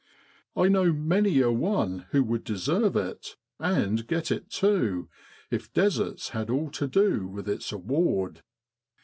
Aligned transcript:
I 0.55 0.67
know 0.67 0.91
many 0.91 1.41
a 1.41 1.51
one 1.51 2.07
who 2.09 2.23
would 2.23 2.43
deserve 2.43 2.95
it; 2.95 3.35
and 3.59 4.07
get 4.07 4.31
it, 4.31 4.49
too, 4.49 5.09
if 5.51 5.71
deserts 5.73 6.29
had 6.29 6.49
all 6.49 6.71
to 6.71 6.87
do 6.87 7.27
with 7.27 7.47
its 7.47 7.71
award. 7.71 8.41